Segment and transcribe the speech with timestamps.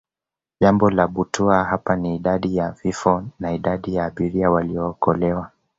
[0.61, 5.51] Jambo la butwaa hapa ni Idadi ya vifo na idadi ya abiria waliookolewa